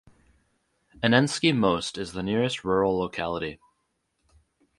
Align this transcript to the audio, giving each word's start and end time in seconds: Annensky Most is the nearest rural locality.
Annensky 1.03 1.55
Most 1.55 1.95
is 1.95 2.13
the 2.13 2.23
nearest 2.23 2.63
rural 2.63 2.97
locality. 2.97 3.59